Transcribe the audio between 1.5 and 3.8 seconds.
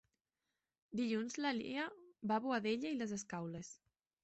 Lia va a Boadella i les Escaules.